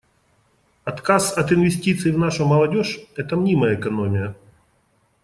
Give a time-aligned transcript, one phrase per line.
[0.83, 4.35] Отказ от инвестиций в нашу молодежь— это мнимая экономия.